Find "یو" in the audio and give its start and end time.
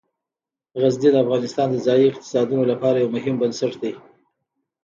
2.97-3.13